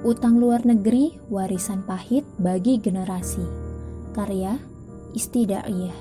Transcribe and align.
Utang 0.00 0.40
luar 0.40 0.64
negeri 0.64 1.20
warisan 1.28 1.84
pahit 1.84 2.24
bagi 2.40 2.80
generasi. 2.80 3.44
Karya 4.16 4.56
Istidaiyah. 5.12 5.98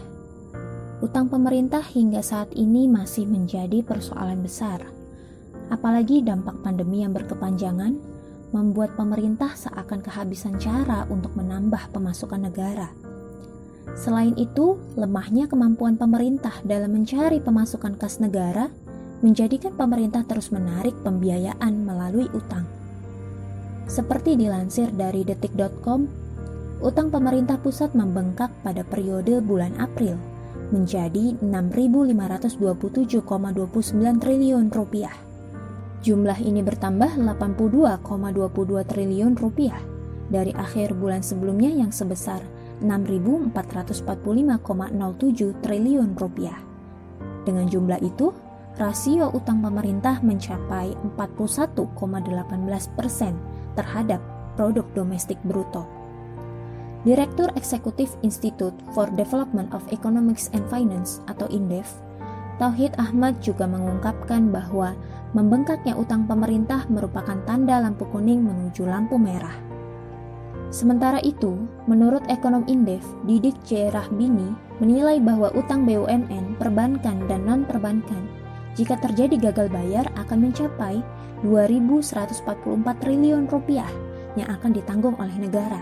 Utang 1.03 1.27
pemerintah 1.27 1.83
hingga 1.83 2.23
saat 2.23 2.55
ini 2.55 2.87
masih 2.87 3.27
menjadi 3.27 3.83
persoalan 3.83 4.39
besar. 4.39 4.87
Apalagi 5.67 6.23
dampak 6.23 6.63
pandemi 6.63 7.03
yang 7.03 7.11
berkepanjangan 7.11 7.99
membuat 8.55 8.95
pemerintah 8.95 9.51
seakan 9.59 9.99
kehabisan 9.99 10.55
cara 10.55 11.03
untuk 11.11 11.35
menambah 11.35 11.91
pemasukan 11.91 12.47
negara. 12.47 12.95
Selain 13.99 14.31
itu, 14.39 14.79
lemahnya 14.95 15.51
kemampuan 15.51 15.99
pemerintah 15.99 16.63
dalam 16.63 16.95
mencari 16.95 17.43
pemasukan 17.43 17.99
kas 17.99 18.23
negara 18.23 18.71
menjadikan 19.19 19.75
pemerintah 19.75 20.23
terus 20.23 20.49
menarik 20.49 20.95
pembiayaan 21.03 21.83
melalui 21.83 22.31
utang. 22.31 22.80
Seperti 23.89 24.37
dilansir 24.37 24.93
dari 24.93 25.25
detik.com, 25.25 26.21
utang 26.81 27.13
pemerintah 27.13 27.61
pusat 27.61 27.93
membengkak 27.93 28.49
pada 28.65 28.81
periode 28.81 29.37
bulan 29.41 29.77
April 29.77 30.17
menjadi 30.71 31.35
6.527,29 31.43 34.23
triliun 34.23 34.71
rupiah. 34.71 35.11
Jumlah 36.01 36.41
ini 36.41 36.65
bertambah 36.65 37.21
82,22 37.21 38.01
triliun 38.89 39.37
rupiah 39.37 39.77
dari 40.31 40.55
akhir 40.55 40.95
bulan 40.97 41.21
sebelumnya 41.21 41.69
yang 41.69 41.93
sebesar 41.93 42.41
6.445,07 42.81 45.61
triliun 45.61 46.17
rupiah. 46.17 46.57
Dengan 47.45 47.69
jumlah 47.69 48.01
itu, 48.01 48.33
rasio 48.79 49.29
utang 49.35 49.61
pemerintah 49.61 50.23
mencapai 50.25 50.95
41,18 51.19 52.97
persen 52.97 53.37
terhadap 53.75 54.19
produk 54.59 54.85
domestik 54.93 55.39
bruto. 55.47 55.87
Direktur 57.01 57.49
Eksekutif 57.57 58.13
Institute 58.21 58.77
for 58.93 59.09
Development 59.17 59.73
of 59.73 59.81
Economics 59.89 60.53
and 60.53 60.61
Finance 60.69 61.17
atau 61.25 61.49
INDEF, 61.49 61.89
Tauhid 62.61 62.93
Ahmad 63.01 63.41
juga 63.41 63.65
mengungkapkan 63.65 64.53
bahwa 64.53 64.93
membengkaknya 65.33 65.97
utang 65.97 66.29
pemerintah 66.29 66.85
merupakan 66.93 67.41
tanda 67.49 67.81
lampu 67.81 68.05
kuning 68.13 68.45
menuju 68.45 68.85
lampu 68.85 69.17
merah. 69.17 69.57
Sementara 70.69 71.17
itu, 71.25 71.57
menurut 71.89 72.21
ekonom 72.29 72.63
Indef, 72.69 73.03
Didik 73.25 73.57
C. 73.65 73.89
Rahbini, 73.89 74.55
menilai 74.77 75.19
bahwa 75.19 75.51
utang 75.57 75.83
BUMN, 75.83 76.55
perbankan, 76.61 77.27
dan 77.27 77.43
non-perbankan 77.43 78.23
jika 78.79 78.95
terjadi 79.03 79.51
gagal 79.51 79.67
bayar 79.67 80.07
akan 80.15 80.47
mencapai 80.47 81.03
2.144 81.41 82.45
triliun 83.01 83.49
rupiah 83.49 83.89
yang 84.37 84.49
akan 84.53 84.71
ditanggung 84.71 85.17
oleh 85.17 85.33
negara. 85.41 85.81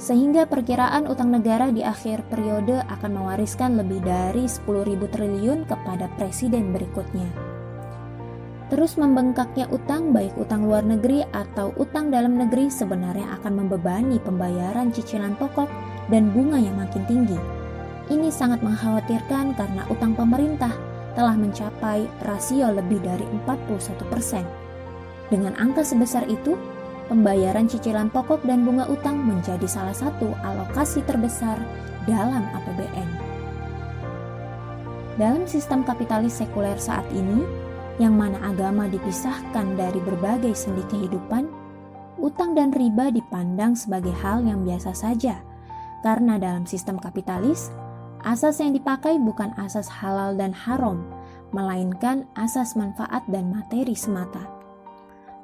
Sehingga 0.00 0.48
perkiraan 0.48 1.04
utang 1.06 1.28
negara 1.28 1.68
di 1.68 1.84
akhir 1.84 2.24
periode 2.32 2.80
akan 2.88 3.20
mewariskan 3.20 3.76
lebih 3.76 4.00
dari 4.00 4.48
10.000 4.48 4.96
triliun 5.12 5.68
kepada 5.68 6.08
presiden 6.16 6.72
berikutnya. 6.72 7.28
Terus 8.70 8.94
membengkaknya 8.96 9.66
utang 9.74 10.14
baik 10.14 10.38
utang 10.38 10.64
luar 10.64 10.86
negeri 10.86 11.26
atau 11.34 11.74
utang 11.76 12.08
dalam 12.08 12.38
negeri 12.38 12.70
sebenarnya 12.70 13.34
akan 13.42 13.66
membebani 13.66 14.22
pembayaran 14.22 14.94
cicilan 14.94 15.34
pokok 15.36 15.66
dan 16.08 16.30
bunga 16.30 16.56
yang 16.56 16.78
makin 16.78 17.02
tinggi. 17.10 17.38
Ini 18.10 18.30
sangat 18.30 18.62
mengkhawatirkan 18.62 19.58
karena 19.58 19.82
utang 19.90 20.14
pemerintah 20.14 20.70
telah 21.18 21.34
mencapai 21.34 22.06
rasio 22.22 22.70
lebih 22.70 23.02
dari 23.02 23.26
41%. 23.42 24.59
Dengan 25.30 25.54
angka 25.56 25.86
sebesar 25.86 26.26
itu, 26.26 26.58
pembayaran 27.06 27.70
cicilan 27.70 28.10
pokok 28.10 28.42
dan 28.42 28.66
bunga 28.66 28.90
utang 28.90 29.14
menjadi 29.14 29.64
salah 29.70 29.94
satu 29.94 30.34
alokasi 30.42 31.06
terbesar 31.06 31.56
dalam 32.04 32.42
APBN. 32.50 33.08
Dalam 35.14 35.46
sistem 35.46 35.86
kapitalis 35.86 36.42
sekuler 36.42 36.76
saat 36.82 37.06
ini, 37.14 37.46
yang 38.02 38.18
mana 38.18 38.40
agama 38.42 38.90
dipisahkan 38.90 39.78
dari 39.78 40.00
berbagai 40.02 40.56
sendi 40.56 40.82
kehidupan, 40.90 41.46
utang 42.18 42.58
dan 42.58 42.74
riba 42.74 43.12
dipandang 43.14 43.78
sebagai 43.78 44.12
hal 44.18 44.42
yang 44.42 44.66
biasa 44.66 44.96
saja, 44.96 45.38
karena 46.00 46.40
dalam 46.40 46.64
sistem 46.64 46.96
kapitalis, 46.96 47.70
asas 48.24 48.58
yang 48.58 48.72
dipakai 48.72 49.20
bukan 49.20 49.52
asas 49.60 49.86
halal 49.86 50.34
dan 50.34 50.50
haram, 50.56 51.04
melainkan 51.52 52.24
asas 52.34 52.72
manfaat 52.74 53.20
dan 53.28 53.52
materi 53.52 53.92
semata. 53.92 54.59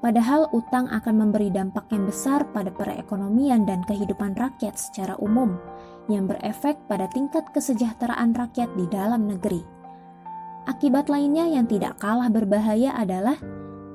Padahal 0.07 0.47
utang 0.55 0.87
akan 0.87 1.19
memberi 1.19 1.51
dampak 1.51 1.91
yang 1.91 2.07
besar 2.07 2.47
pada 2.55 2.71
perekonomian 2.71 3.67
dan 3.67 3.83
kehidupan 3.91 4.39
rakyat 4.39 4.79
secara 4.79 5.19
umum, 5.19 5.59
yang 6.07 6.31
berefek 6.31 6.79
pada 6.87 7.11
tingkat 7.11 7.43
kesejahteraan 7.51 8.31
rakyat 8.31 8.71
di 8.79 8.87
dalam 8.87 9.27
negeri. 9.27 9.67
Akibat 10.71 11.11
lainnya 11.11 11.51
yang 11.51 11.67
tidak 11.67 11.99
kalah 11.99 12.31
berbahaya 12.31 12.95
adalah 12.95 13.35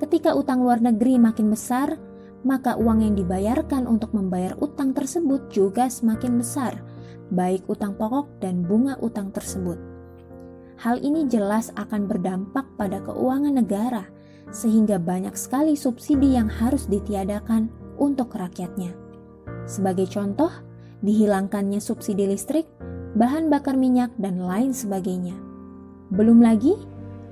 ketika 0.03 0.35
utang 0.35 0.59
luar 0.59 0.83
negeri 0.83 1.15
makin 1.15 1.47
besar, 1.47 1.95
maka 2.43 2.75
uang 2.75 3.07
yang 3.07 3.15
dibayarkan 3.15 3.87
untuk 3.87 4.11
membayar 4.11 4.59
utang 4.59 4.91
tersebut 4.91 5.47
juga 5.47 5.87
semakin 5.87 6.35
besar, 6.35 6.75
baik 7.31 7.63
utang 7.71 7.95
pokok 7.95 8.43
dan 8.43 8.67
bunga 8.67 8.99
utang 8.99 9.31
tersebut. 9.31 9.79
Hal 10.75 10.99
ini 10.99 11.23
jelas 11.31 11.71
akan 11.79 12.11
berdampak 12.11 12.67
pada 12.75 12.99
keuangan 12.99 13.63
negara, 13.63 14.03
sehingga 14.49 14.97
banyak 14.97 15.37
sekali 15.37 15.77
subsidi 15.77 16.33
yang 16.33 16.49
harus 16.49 16.89
ditiadakan 16.89 17.69
untuk 18.01 18.33
rakyatnya. 18.33 18.97
Sebagai 19.69 20.09
contoh, 20.09 20.49
dihilangkannya 21.05 21.77
subsidi 21.77 22.25
listrik, 22.25 22.65
bahan 23.13 23.53
bakar 23.53 23.77
minyak, 23.77 24.09
dan 24.17 24.41
lain 24.41 24.73
sebagainya. 24.73 25.37
Belum 26.09 26.41
lagi, 26.41 26.75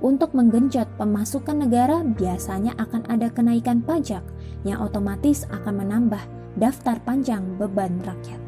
untuk 0.00 0.32
menggenjot 0.32 0.88
pemasukan 0.96 1.68
negara 1.68 2.00
biasanya 2.00 2.72
akan 2.80 3.04
ada 3.12 3.28
kenaikan 3.28 3.84
pajak 3.84 4.24
yang 4.64 4.80
otomatis 4.80 5.44
akan 5.52 5.84
menambah 5.84 6.22
daftar 6.56 6.96
panjang 7.04 7.44
beban 7.60 8.00
rakyat. 8.00 8.40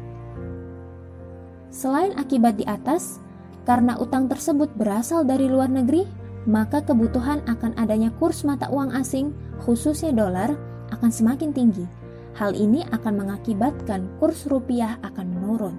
Selain 1.69 2.13
akibat 2.17 2.57
di 2.57 2.65
atas, 2.65 3.21
karena 3.65 3.97
utang 3.97 4.29
tersebut 4.29 4.69
berasal 4.77 5.25
dari 5.25 5.49
luar 5.49 5.69
negeri, 5.69 6.05
maka 6.43 6.83
kebutuhan 6.83 7.39
akan 7.47 7.75
adanya 7.79 8.11
kurs 8.19 8.43
mata 8.43 8.67
uang 8.67 8.91
asing, 8.95 9.31
khususnya 9.63 10.11
dolar, 10.11 10.55
akan 10.91 11.11
semakin 11.11 11.55
tinggi. 11.55 11.85
Hal 12.33 12.57
ini 12.57 12.81
akan 12.89 13.23
mengakibatkan 13.23 14.09
kurs 14.17 14.49
rupiah 14.49 14.97
akan 15.05 15.27
menurun. 15.29 15.75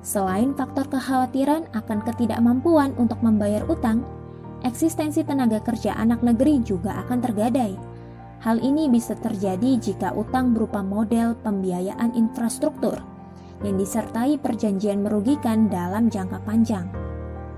Selain 0.00 0.54
faktor 0.54 0.86
kekhawatiran 0.86 1.68
akan 1.74 1.98
ketidakmampuan 2.06 2.94
untuk 2.96 3.18
membayar 3.20 3.66
utang, 3.66 4.06
eksistensi 4.62 5.26
tenaga 5.26 5.58
kerja 5.60 5.98
anak 5.98 6.22
negeri 6.22 6.62
juga 6.62 7.02
akan 7.04 7.18
tergadai. 7.18 7.74
Hal 8.38 8.62
ini 8.62 8.86
bisa 8.86 9.18
terjadi 9.18 9.76
jika 9.82 10.14
utang 10.14 10.54
berupa 10.54 10.78
model 10.78 11.34
pembiayaan 11.42 12.14
infrastruktur 12.14 13.02
yang 13.66 13.74
disertai 13.74 14.38
perjanjian 14.38 15.02
merugikan 15.02 15.66
dalam 15.66 16.06
jangka 16.06 16.38
panjang. 16.46 16.86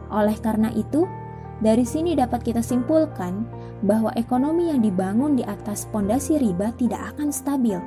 Oleh 0.08 0.40
karena 0.40 0.72
itu, 0.72 1.04
dari 1.60 1.84
sini 1.84 2.16
dapat 2.16 2.40
kita 2.44 2.64
simpulkan 2.64 3.44
bahwa 3.84 4.12
ekonomi 4.16 4.72
yang 4.72 4.84
dibangun 4.84 5.36
di 5.36 5.44
atas 5.44 5.88
pondasi 5.88 6.36
riba 6.36 6.72
tidak 6.76 7.16
akan 7.16 7.32
stabil 7.32 7.80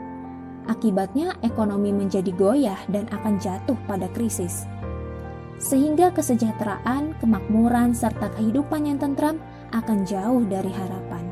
Akibatnya, 0.64 1.36
ekonomi 1.44 1.92
menjadi 1.92 2.32
goyah 2.32 2.80
dan 2.88 3.04
akan 3.12 3.36
jatuh 3.36 3.76
pada 3.84 4.08
krisis, 4.16 4.64
sehingga 5.60 6.08
kesejahteraan, 6.16 7.20
kemakmuran, 7.20 7.92
serta 7.92 8.32
kehidupan 8.40 8.88
yang 8.88 8.96
tentram 8.96 9.44
akan 9.76 10.08
jauh 10.08 10.48
dari 10.48 10.72
harapan. 10.72 11.28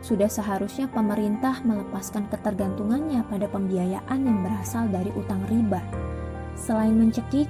Sudah 0.00 0.32
seharusnya 0.32 0.88
pemerintah 0.88 1.60
melepaskan 1.68 2.32
ketergantungannya 2.32 3.20
pada 3.28 3.44
pembiayaan 3.52 4.24
yang 4.24 4.40
berasal 4.40 4.88
dari 4.88 5.12
utang 5.12 5.44
riba. 5.52 5.84
Selain 6.56 6.96
mencekik, 6.96 7.44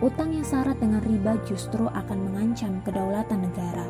utang 0.00 0.32
yang 0.32 0.44
syarat 0.44 0.80
dengan 0.80 1.04
riba 1.04 1.36
justru 1.44 1.84
akan 1.84 2.18
mengancam 2.32 2.80
kedaulatan 2.88 3.44
negara. 3.44 3.84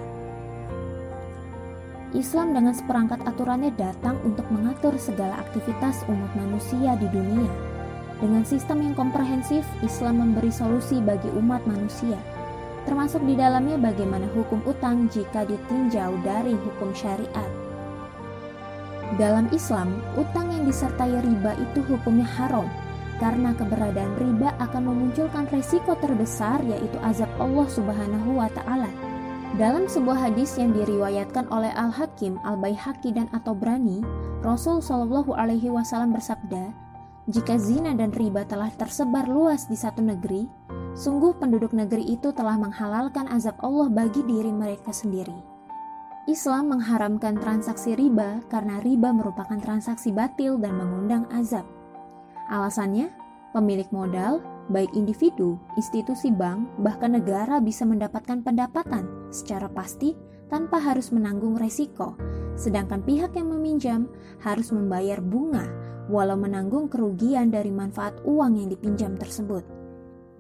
Islam 2.11 2.51
dengan 2.51 2.75
seperangkat 2.75 3.23
aturannya 3.23 3.71
datang 3.79 4.19
untuk 4.27 4.43
mengatur 4.51 4.99
segala 4.99 5.39
aktivitas 5.39 6.03
umat 6.11 6.35
manusia 6.35 6.99
di 6.99 7.07
dunia. 7.07 7.51
Dengan 8.19 8.43
sistem 8.43 8.83
yang 8.83 8.99
komprehensif, 8.99 9.63
Islam 9.87 10.19
memberi 10.19 10.51
solusi 10.51 10.99
bagi 10.99 11.31
umat 11.39 11.63
manusia, 11.71 12.19
termasuk 12.85 13.23
di 13.23 13.39
dalamnya 13.39 13.79
bagaimana 13.79 14.27
hukum 14.35 14.59
utang 14.67 15.07
jika 15.15 15.47
ditinjau 15.47 16.19
dari 16.27 16.59
hukum 16.59 16.91
syariat. 16.91 17.51
Dalam 19.15 19.47
Islam, 19.55 20.03
utang 20.19 20.51
yang 20.51 20.67
disertai 20.67 21.15
riba 21.23 21.55
itu 21.63 21.81
hukumnya 21.87 22.27
haram, 22.27 22.67
karena 23.21 23.53
keberadaan 23.53 24.17
riba 24.17 24.57
akan 24.59 24.83
memunculkan 24.89 25.45
resiko 25.53 25.93
terbesar 26.01 26.65
yaitu 26.65 26.97
azab 27.05 27.29
Allah 27.37 27.69
Subhanahu 27.69 28.41
wa 28.41 28.49
taala 28.51 28.91
Dalam 29.61 29.91
sebuah 29.91 30.31
hadis 30.31 30.55
yang 30.57 30.71
diriwayatkan 30.71 31.51
oleh 31.51 31.75
Al-Hakim, 31.75 32.39
Al-Baihaqi 32.47 33.11
dan 33.11 33.27
At-Tabrani, 33.35 33.99
Rasul 34.47 34.79
Shallallahu 34.79 35.35
alaihi 35.35 35.67
wasallam 35.75 36.15
bersabda, 36.15 36.71
"Jika 37.27 37.59
zina 37.59 37.91
dan 37.99 38.15
riba 38.15 38.47
telah 38.47 38.71
tersebar 38.71 39.27
luas 39.27 39.67
di 39.67 39.75
satu 39.75 40.07
negeri, 40.07 40.47
sungguh 40.95 41.35
penduduk 41.43 41.75
negeri 41.75 42.15
itu 42.15 42.31
telah 42.31 42.57
menghalalkan 42.63 43.27
azab 43.27 43.59
Allah 43.59 43.91
bagi 43.91 44.23
diri 44.23 44.55
mereka 44.55 44.95
sendiri." 44.95 45.35
Islam 46.31 46.79
mengharamkan 46.79 47.35
transaksi 47.43 47.99
riba 47.99 48.47
karena 48.47 48.79
riba 48.79 49.11
merupakan 49.11 49.59
transaksi 49.59 50.15
batil 50.15 50.63
dan 50.63 50.79
mengundang 50.79 51.27
azab. 51.35 51.67
Alasannya, 52.51 53.15
pemilik 53.55 53.87
modal, 53.95 54.43
baik 54.75 54.91
individu, 54.99 55.55
institusi 55.79 56.35
bank, 56.35 56.67
bahkan 56.83 57.15
negara 57.15 57.63
bisa 57.63 57.87
mendapatkan 57.87 58.43
pendapatan 58.43 59.07
secara 59.31 59.71
pasti 59.71 60.19
tanpa 60.51 60.83
harus 60.83 61.15
menanggung 61.15 61.55
resiko, 61.55 62.19
sedangkan 62.59 63.07
pihak 63.07 63.39
yang 63.39 63.55
meminjam 63.55 64.11
harus 64.43 64.75
membayar 64.75 65.23
bunga 65.23 65.71
walau 66.11 66.35
menanggung 66.35 66.91
kerugian 66.91 67.55
dari 67.55 67.71
manfaat 67.71 68.19
uang 68.27 68.59
yang 68.59 68.69
dipinjam 68.69 69.15
tersebut. 69.15 69.63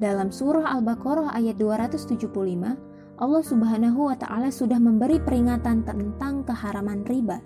Dalam 0.03 0.35
surah 0.35 0.67
Al-Baqarah 0.75 1.31
ayat 1.39 1.55
275, 1.63 2.27
Allah 3.23 3.45
Subhanahu 3.47 4.11
wa 4.11 4.17
taala 4.19 4.51
sudah 4.51 4.83
memberi 4.83 5.23
peringatan 5.23 5.87
tentang 5.87 6.43
keharaman 6.43 7.07
riba 7.07 7.39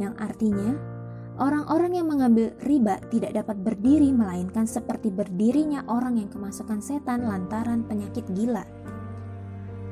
yang 0.00 0.16
artinya 0.16 0.95
orang-orang 1.36 1.92
yang 2.00 2.08
mengambil 2.08 2.52
riba 2.64 3.00
tidak 3.12 3.36
dapat 3.36 3.56
berdiri 3.60 4.12
melainkan 4.12 4.64
seperti 4.64 5.12
berdirinya 5.12 5.84
orang 5.88 6.16
yang 6.16 6.28
kemasukan 6.32 6.80
setan 6.80 7.28
lantaran 7.28 7.84
penyakit 7.84 8.24
gila. 8.32 8.64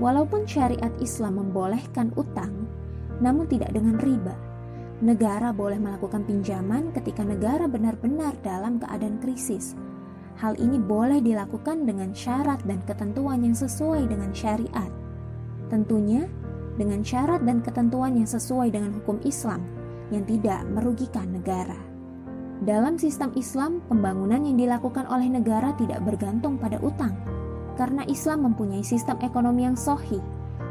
Walaupun 0.02 0.48
syariat 0.48 0.90
Islam 0.98 1.38
membolehkan 1.38 2.10
utang, 2.18 2.66
namun 3.22 3.46
tidak 3.46 3.70
dengan 3.70 4.00
riba. 4.02 4.34
Negara 5.04 5.52
boleh 5.52 5.78
melakukan 5.78 6.24
pinjaman 6.24 6.90
ketika 6.96 7.22
negara 7.22 7.68
benar-benar 7.68 8.34
dalam 8.42 8.80
keadaan 8.80 9.20
krisis. 9.20 9.76
Hal 10.40 10.58
ini 10.58 10.82
boleh 10.82 11.22
dilakukan 11.22 11.86
dengan 11.86 12.10
syarat 12.10 12.58
dan 12.66 12.82
ketentuan 12.82 13.46
yang 13.46 13.54
sesuai 13.54 14.10
dengan 14.10 14.34
syariat. 14.34 14.90
Tentunya 15.70 16.26
dengan 16.74 17.06
syarat 17.06 17.46
dan 17.46 17.62
ketentuan 17.62 18.18
yang 18.18 18.26
sesuai 18.26 18.74
dengan 18.74 18.90
hukum 18.98 19.22
Islam 19.22 19.83
yang 20.08 20.24
tidak 20.24 20.64
merugikan 20.68 21.30
negara. 21.32 21.76
Dalam 22.64 22.96
sistem 22.96 23.32
Islam, 23.36 23.84
pembangunan 23.90 24.40
yang 24.40 24.56
dilakukan 24.56 25.04
oleh 25.10 25.28
negara 25.28 25.76
tidak 25.76 26.00
bergantung 26.04 26.56
pada 26.56 26.80
utang, 26.80 27.12
karena 27.76 28.06
Islam 28.08 28.52
mempunyai 28.52 28.84
sistem 28.84 29.20
ekonomi 29.20 29.68
yang 29.68 29.76
sohi. 29.76 30.22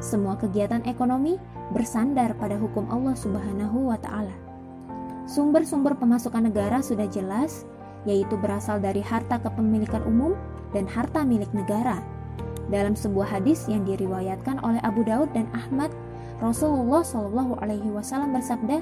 Semua 0.04 0.36
kegiatan 0.36 0.84
ekonomi 0.90 1.38
bersandar 1.72 2.36
pada 2.36 2.60
hukum 2.60 2.90
Allah 2.92 3.16
Subhanahu 3.16 3.94
wa 3.94 3.98
Ta'ala. 4.00 4.36
Sumber-sumber 5.30 5.96
pemasukan 5.96 6.52
negara 6.52 6.84
sudah 6.84 7.08
jelas, 7.08 7.64
yaitu 8.04 8.36
berasal 8.36 8.84
dari 8.84 9.00
harta 9.00 9.40
kepemilikan 9.40 10.04
umum 10.04 10.36
dan 10.76 10.84
harta 10.90 11.24
milik 11.24 11.52
negara 11.56 12.04
dalam 12.72 12.96
sebuah 12.96 13.40
hadis 13.40 13.68
yang 13.68 13.84
diriwayatkan 13.84 14.62
oleh 14.64 14.80
Abu 14.82 15.04
Daud 15.04 15.30
dan 15.36 15.50
Ahmad, 15.52 15.92
Rasulullah 16.40 17.04
Shallallahu 17.04 17.60
Alaihi 17.60 17.90
Wasallam 17.92 18.34
bersabda, 18.36 18.80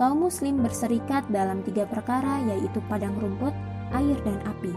kaum 0.00 0.24
Muslim 0.26 0.62
berserikat 0.64 1.26
dalam 1.28 1.60
tiga 1.64 1.84
perkara 1.88 2.40
yaitu 2.48 2.80
padang 2.88 3.16
rumput, 3.18 3.52
air, 3.92 4.18
dan 4.24 4.38
api. 4.48 4.72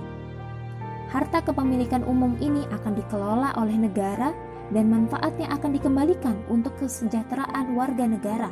Harta 1.12 1.39
kepemilikan 1.39 2.03
umum 2.03 2.35
ini 2.44 2.67
akan 2.75 2.94
dikelola 2.97 3.56
oleh 3.56 3.77
negara 3.77 4.35
dan 4.73 4.89
manfaatnya 4.89 5.47
akan 5.53 5.77
dikembalikan 5.77 6.35
untuk 6.50 6.73
kesejahteraan 6.81 7.77
warga 7.77 8.09
negara. 8.09 8.50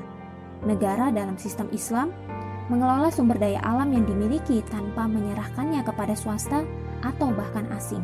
Negara 0.63 1.11
dalam 1.11 1.35
sistem 1.35 1.67
Islam 1.73 2.13
mengelola 2.71 3.11
sumber 3.11 3.35
daya 3.35 3.59
alam 3.65 3.91
yang 3.91 4.07
dimiliki 4.07 4.63
tanpa 4.71 5.09
menyerahkannya 5.09 5.83
kepada 5.83 6.15
swasta 6.15 6.63
atau 7.03 7.33
bahkan 7.35 7.67
asing. 7.75 8.03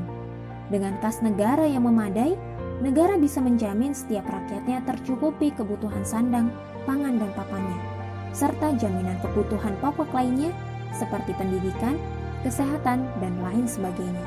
Dengan 0.67 0.99
kas 0.99 1.23
negara 1.23 1.63
yang 1.63 1.87
memadai, 1.87 2.35
negara 2.83 3.15
bisa 3.15 3.39
menjamin 3.39 3.95
setiap 3.95 4.27
rakyatnya 4.27 4.83
tercukupi 4.83 5.55
kebutuhan 5.55 6.03
sandang, 6.03 6.51
pangan, 6.83 7.15
dan 7.17 7.31
papannya, 7.33 7.79
serta 8.31 8.75
jaminan 8.77 9.17
kebutuhan 9.21 9.73
pokok 9.81 10.09
lainnya 10.13 10.53
seperti 10.93 11.33
pendidikan, 11.37 11.97
kesehatan, 12.41 13.05
dan 13.21 13.33
lain 13.41 13.65
sebagainya. 13.65 14.25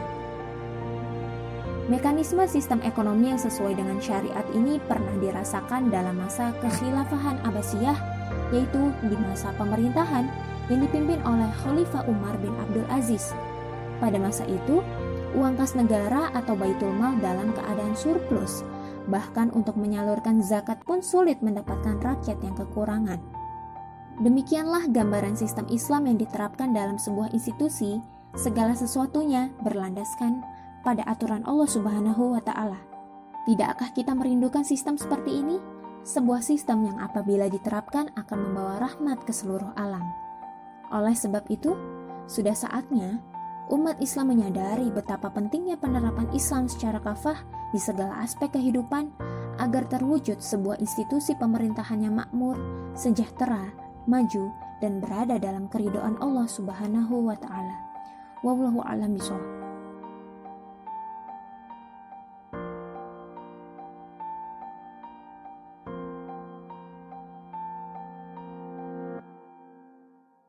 Mekanisme 1.91 2.47
sistem 2.47 2.79
ekonomi 2.87 3.35
yang 3.35 3.43
sesuai 3.43 3.75
dengan 3.75 3.99
syariat 3.99 4.47
ini 4.55 4.79
pernah 4.87 5.13
dirasakan 5.19 5.91
dalam 5.91 6.15
masa 6.15 6.55
kekhilafahan 6.63 7.43
Abbasiyah, 7.43 7.99
yaitu 8.55 8.95
di 9.03 9.17
masa 9.19 9.51
pemerintahan 9.59 10.31
yang 10.71 10.81
dipimpin 10.87 11.19
oleh 11.27 11.51
Khalifah 11.61 12.07
Umar 12.07 12.39
bin 12.39 12.55
Abdul 12.55 12.87
Aziz. 12.87 13.35
Pada 13.99 14.15
masa 14.23 14.47
itu, 14.47 14.79
uang 15.35 15.59
kas 15.59 15.75
negara 15.75 16.31
atau 16.39 16.55
baitul 16.55 16.95
mal 16.95 17.19
dalam 17.19 17.51
keadaan 17.51 17.99
surplus. 17.99 18.63
Bahkan 19.11 19.51
untuk 19.51 19.75
menyalurkan 19.75 20.39
zakat 20.39 20.79
pun 20.87 21.03
sulit 21.03 21.43
mendapatkan 21.43 21.99
rakyat 21.99 22.39
yang 22.47 22.55
kekurangan. 22.55 23.19
Demikianlah 24.21 24.93
gambaran 24.93 25.41
sistem 25.41 25.65
Islam 25.73 26.05
yang 26.05 26.19
diterapkan 26.21 26.77
dalam 26.77 27.01
sebuah 27.01 27.33
institusi, 27.33 27.97
segala 28.37 28.77
sesuatunya 28.77 29.49
berlandaskan 29.65 30.45
pada 30.85 31.01
aturan 31.09 31.41
Allah 31.49 31.69
Subhanahu 31.69 32.37
wa 32.37 32.43
taala. 32.45 32.77
Tidakkah 33.49 33.91
kita 33.97 34.13
merindukan 34.13 34.63
sistem 34.63 35.01
seperti 35.01 35.41
ini? 35.41 35.57
Sebuah 36.03 36.43
sistem 36.43 36.85
yang 36.85 36.99
apabila 36.99 37.47
diterapkan 37.47 38.11
akan 38.19 38.39
membawa 38.51 38.83
rahmat 38.83 39.23
ke 39.23 39.33
seluruh 39.33 39.71
alam. 39.79 40.03
Oleh 40.93 41.15
sebab 41.15 41.47
itu, 41.49 41.73
sudah 42.27 42.53
saatnya 42.53 43.23
umat 43.71 43.97
Islam 44.03 44.35
menyadari 44.35 44.91
betapa 44.93 45.31
pentingnya 45.33 45.79
penerapan 45.79 46.29
Islam 46.37 46.69
secara 46.69 47.01
kafah 47.01 47.41
di 47.73 47.81
segala 47.81 48.21
aspek 48.21 48.53
kehidupan 48.53 49.09
agar 49.63 49.87
terwujud 49.89 50.43
sebuah 50.43 50.83
institusi 50.83 51.39
pemerintahan 51.39 52.03
yang 52.03 52.19
makmur, 52.19 52.59
sejahtera, 52.99 53.73
maju, 54.11 54.51
dan 54.83 54.99
berada 54.99 55.39
dalam 55.39 55.71
keridoan 55.71 56.19
Allah 56.19 56.47
Subhanahu 56.51 57.31
wa 57.31 57.37
taala. 57.39 57.77
Wallahu 58.43 58.83
a'lam 58.83 59.15
bishawab. 59.15 59.62